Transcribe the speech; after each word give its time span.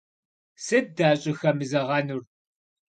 Сыт 0.65 0.87
дащӏыхэмызэгъэнур? 0.97 2.23